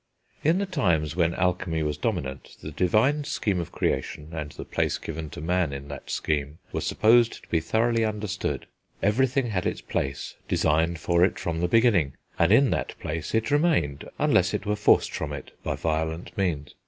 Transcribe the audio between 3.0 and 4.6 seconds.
scheme of creation, and